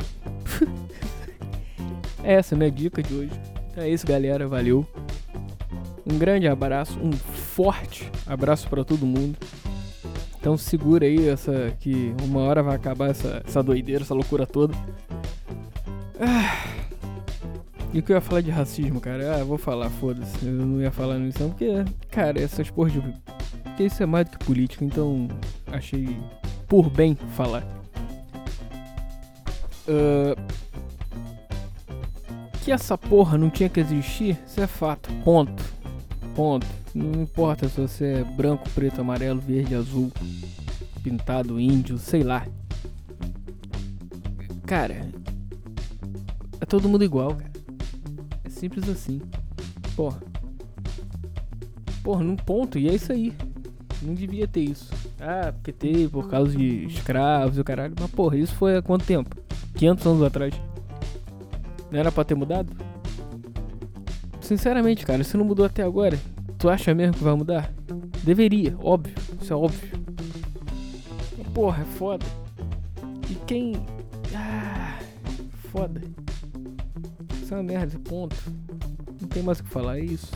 Essa 2.24 2.54
é 2.54 2.56
a 2.56 2.58
minha 2.58 2.70
dica 2.70 3.02
de 3.02 3.12
hoje. 3.12 3.32
Então 3.70 3.84
é 3.84 3.90
isso, 3.90 4.06
galera. 4.06 4.48
Valeu. 4.48 4.86
Um 6.06 6.16
grande 6.16 6.48
abraço, 6.48 6.98
um 6.98 7.12
forte 7.12 8.10
abraço 8.26 8.70
para 8.70 8.86
todo 8.86 9.04
mundo. 9.04 9.36
Então 10.40 10.56
segura 10.56 11.04
aí 11.04 11.28
essa 11.28 11.76
que 11.78 12.14
uma 12.22 12.40
hora 12.40 12.62
vai 12.62 12.74
acabar 12.74 13.10
essa, 13.10 13.42
essa 13.46 13.62
doideira, 13.62 14.02
essa 14.02 14.14
loucura 14.14 14.46
toda. 14.46 14.74
Ah. 16.24 16.64
E 17.92 17.98
o 17.98 18.02
que 18.02 18.12
eu 18.12 18.16
ia 18.16 18.20
falar 18.20 18.40
de 18.40 18.50
racismo, 18.50 19.00
cara? 19.00 19.40
Ah, 19.40 19.44
vou 19.44 19.58
falar, 19.58 19.90
foda-se. 19.90 20.46
Eu 20.46 20.52
não 20.52 20.80
ia 20.80 20.92
falar 20.92 21.18
nisso, 21.18 21.40
porque, 21.48 21.84
cara, 22.10 22.40
essas 22.40 22.70
porras 22.70 22.92
de. 22.92 23.00
Porque 23.64 23.84
isso 23.84 24.02
é 24.02 24.06
mais 24.06 24.28
do 24.28 24.38
que 24.38 24.44
política, 24.44 24.84
então 24.84 25.28
achei 25.66 26.16
por 26.68 26.88
bem 26.88 27.16
falar. 27.36 27.64
Uh, 29.88 30.40
que 32.62 32.70
essa 32.70 32.96
porra 32.96 33.36
não 33.36 33.50
tinha 33.50 33.68
que 33.68 33.80
existir, 33.80 34.38
isso 34.46 34.60
é 34.60 34.66
fato. 34.68 35.12
Ponto. 35.24 35.62
Ponto. 36.36 36.66
Não 36.94 37.22
importa 37.22 37.68
se 37.68 37.80
você 37.80 38.04
é 38.20 38.24
branco, 38.24 38.68
preto, 38.70 39.00
amarelo, 39.00 39.40
verde, 39.40 39.74
azul. 39.74 40.12
pintado, 41.02 41.58
índio, 41.58 41.98
sei 41.98 42.22
lá. 42.22 42.46
Cara, 44.64 45.08
todo 46.72 46.88
mundo 46.88 47.04
igual, 47.04 47.34
cara. 47.34 47.52
É 48.42 48.48
simples 48.48 48.88
assim. 48.88 49.20
Porra. 49.94 50.22
Porra, 52.02 52.24
num 52.24 52.34
ponto, 52.34 52.78
e 52.78 52.88
é 52.88 52.94
isso 52.94 53.12
aí. 53.12 53.34
Não 54.00 54.14
devia 54.14 54.48
ter 54.48 54.62
isso. 54.62 54.90
Ah, 55.20 55.52
porque 55.52 55.70
teve 55.70 56.08
por 56.08 56.30
causa 56.30 56.56
de 56.56 56.86
escravos 56.86 57.58
e 57.58 57.60
o 57.60 57.64
caralho. 57.64 57.94
Mas 58.00 58.10
porra, 58.10 58.38
isso 58.38 58.54
foi 58.54 58.78
há 58.78 58.80
quanto 58.80 59.04
tempo? 59.04 59.36
500 59.74 60.06
anos 60.06 60.22
atrás. 60.22 60.54
Não 61.90 62.00
era 62.00 62.10
pra 62.10 62.24
ter 62.24 62.34
mudado? 62.34 62.74
Sinceramente, 64.40 65.04
cara, 65.04 65.22
se 65.22 65.36
não 65.36 65.44
mudou 65.44 65.66
até 65.66 65.82
agora, 65.82 66.18
tu 66.56 66.70
acha 66.70 66.94
mesmo 66.94 67.12
que 67.12 67.22
vai 67.22 67.34
mudar? 67.34 67.70
Deveria, 68.24 68.74
óbvio. 68.82 69.14
Isso 69.38 69.52
é 69.52 69.56
óbvio. 69.56 69.90
Porra, 71.52 71.82
é 71.82 71.98
foda. 71.98 72.24
E 73.28 73.34
quem. 73.46 73.74
Ah, 74.34 74.98
foda. 75.70 76.00
É 77.52 77.54
uma 77.54 77.62
merda, 77.62 77.98
ponto. 77.98 78.34
Não 79.20 79.28
tem 79.28 79.42
mais 79.42 79.60
o 79.60 79.64
que 79.64 79.68
falar, 79.68 79.98
é 79.98 80.04
isso. 80.04 80.32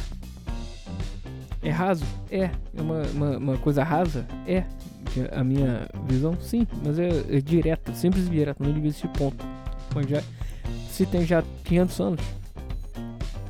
É 1.62 1.70
raso? 1.70 2.04
É. 2.30 2.50
É 2.76 2.82
uma, 2.82 3.02
uma, 3.04 3.38
uma 3.38 3.56
coisa 3.56 3.82
rasa? 3.82 4.26
É. 4.46 4.64
A 5.32 5.42
minha 5.42 5.88
visão? 6.06 6.38
Sim. 6.38 6.66
Mas 6.84 6.98
é, 6.98 7.08
é 7.08 7.40
direto, 7.40 7.94
simples 7.94 8.26
e 8.26 8.30
direto. 8.30 8.62
Não 8.62 8.70
devia 8.70 8.90
existir 8.90 9.08
ponto. 9.08 9.42
Mas 9.94 10.06
já, 10.06 10.22
se 10.90 11.06
tem 11.06 11.24
já 11.24 11.42
500 11.64 12.00
anos, 12.00 12.20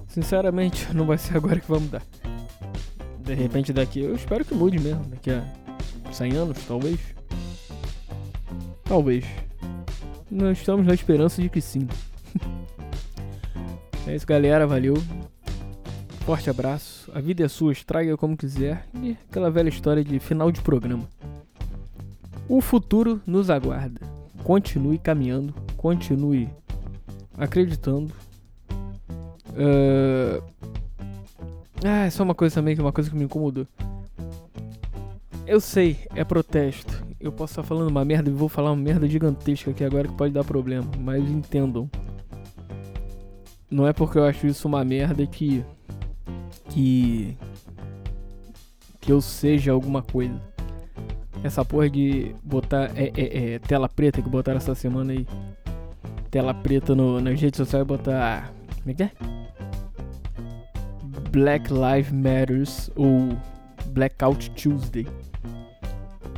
sinceramente, 0.06 0.86
não 0.94 1.04
vai 1.04 1.18
ser 1.18 1.36
agora 1.36 1.58
que 1.58 1.68
vai 1.68 1.80
mudar. 1.80 2.02
De 3.18 3.34
repente 3.34 3.72
daqui, 3.72 3.98
eu 3.98 4.14
espero 4.14 4.44
que 4.44 4.54
mude 4.54 4.78
mesmo. 4.78 5.02
Daqui 5.06 5.32
a 5.32 5.44
100 6.12 6.36
anos, 6.36 6.58
talvez. 6.68 7.00
Talvez. 8.84 9.24
Nós 10.30 10.56
estamos 10.56 10.86
na 10.86 10.94
esperança 10.94 11.42
de 11.42 11.48
que 11.48 11.60
sim. 11.60 11.88
É 14.06 14.14
isso, 14.14 14.26
galera. 14.26 14.66
Valeu. 14.66 14.94
Forte 16.24 16.50
abraço. 16.50 17.10
A 17.14 17.20
vida 17.20 17.44
é 17.44 17.48
sua, 17.48 17.72
estraga 17.72 18.16
como 18.16 18.36
quiser. 18.36 18.86
E 19.02 19.16
aquela 19.28 19.50
velha 19.50 19.68
história 19.68 20.02
de 20.02 20.18
final 20.18 20.50
de 20.50 20.60
programa. 20.60 21.08
O 22.48 22.60
futuro 22.60 23.20
nos 23.26 23.50
aguarda. 23.50 24.00
Continue 24.42 24.98
caminhando. 24.98 25.54
Continue 25.76 26.48
acreditando. 27.36 28.12
Uh... 29.50 30.42
Ah, 31.84 32.06
é 32.06 32.10
só 32.10 32.22
uma 32.22 32.34
coisa 32.34 32.54
também 32.54 32.74
que 32.74 32.80
é 32.80 32.84
uma 32.84 32.92
coisa 32.92 33.10
que 33.10 33.16
me 33.16 33.24
incomodou. 33.24 33.66
Eu 35.46 35.60
sei, 35.60 35.98
é 36.14 36.24
protesto. 36.24 37.04
Eu 37.20 37.30
posso 37.30 37.52
estar 37.52 37.62
falando 37.62 37.88
uma 37.88 38.04
merda 38.04 38.28
e 38.28 38.32
vou 38.32 38.48
falar 38.48 38.72
uma 38.72 38.82
merda 38.82 39.06
gigantesca 39.06 39.70
aqui 39.70 39.84
agora 39.84 40.08
que 40.08 40.14
pode 40.14 40.32
dar 40.32 40.42
problema, 40.42 40.90
mas 40.98 41.22
entendam. 41.30 41.88
Não 43.70 43.86
é 43.86 43.92
porque 43.92 44.18
eu 44.18 44.24
acho 44.24 44.46
isso 44.46 44.68
uma 44.68 44.84
merda 44.84 45.26
que 45.26 45.64
que 46.70 47.36
que 49.00 49.12
eu 49.12 49.20
seja 49.20 49.72
alguma 49.72 50.02
coisa. 50.02 50.40
Essa 51.42 51.64
porra 51.64 51.88
de 51.88 52.34
botar 52.42 52.90
é, 52.96 53.12
é, 53.16 53.54
é, 53.54 53.58
tela 53.60 53.88
preta 53.88 54.20
que 54.20 54.28
botaram 54.28 54.58
essa 54.58 54.74
semana 54.74 55.12
aí. 55.12 55.26
Tela 56.30 56.52
preta 56.52 56.94
no, 56.94 57.20
nas 57.20 57.40
redes 57.40 57.58
sociais 57.58 57.84
e 57.84 57.86
botar. 57.86 58.52
Como 58.82 58.90
é 58.90 58.94
que 58.94 59.02
é? 59.04 59.10
Black 61.30 61.70
Lives 61.72 62.12
Matters 62.12 62.90
ou 62.96 63.36
Blackout 63.88 64.50
Tuesday. 64.50 65.06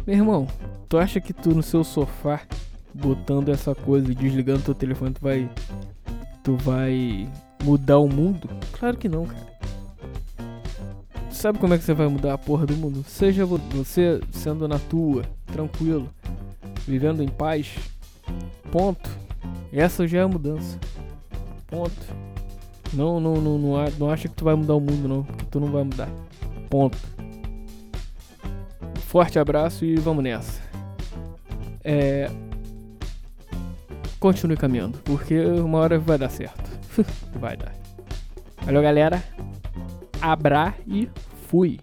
Meu 0.06 0.16
irmão, 0.16 0.46
tu 0.88 0.98
acha 0.98 1.20
que 1.20 1.32
tu 1.32 1.54
no 1.54 1.62
seu 1.62 1.84
sofá 1.84 2.42
botando 2.92 3.48
essa 3.50 3.74
coisa 3.74 4.10
e 4.10 4.14
desligando 4.14 4.62
teu 4.62 4.74
telefone 4.74 5.14
tu 5.14 5.20
vai 5.20 5.48
tu 6.48 6.56
vai 6.56 7.28
mudar 7.62 7.98
o 7.98 8.08
mundo? 8.08 8.48
Claro 8.72 8.96
que 8.96 9.06
não, 9.06 9.26
cara. 9.26 9.58
Sabe 11.30 11.58
como 11.58 11.74
é 11.74 11.78
que 11.78 11.84
você 11.84 11.92
vai 11.92 12.08
mudar 12.08 12.32
a 12.32 12.38
porra 12.38 12.64
do 12.64 12.74
mundo? 12.74 13.04
Seja 13.06 13.44
você 13.44 14.18
sendo 14.32 14.66
na 14.66 14.78
tua, 14.78 15.24
tranquilo, 15.52 16.08
vivendo 16.86 17.22
em 17.22 17.28
paz. 17.28 17.76
Ponto. 18.72 19.10
Essa 19.70 20.08
já 20.08 20.20
é 20.20 20.22
a 20.22 20.28
mudança. 20.28 20.78
Ponto. 21.66 21.92
Não, 22.94 23.20
não, 23.20 23.34
não, 23.34 23.58
não, 23.58 23.90
não 23.98 24.10
acha 24.10 24.26
que 24.26 24.34
tu 24.34 24.44
vai 24.44 24.54
mudar 24.54 24.74
o 24.74 24.80
mundo, 24.80 25.06
não. 25.06 25.22
Que 25.24 25.44
tu 25.44 25.60
não 25.60 25.70
vai 25.70 25.84
mudar. 25.84 26.08
Ponto. 26.70 26.96
Forte 29.06 29.38
abraço 29.38 29.84
e 29.84 29.96
vamos 29.96 30.24
nessa. 30.24 30.62
É. 31.84 32.30
Continue 34.18 34.56
caminhando, 34.56 34.98
porque 35.04 35.38
uma 35.40 35.78
hora 35.78 35.98
vai 35.98 36.18
dar 36.18 36.30
certo. 36.30 36.70
vai 37.38 37.56
dar. 37.56 37.72
Valeu, 38.62 38.82
galera. 38.82 39.22
Abra 40.20 40.74
e 40.86 41.08
fui. 41.48 41.78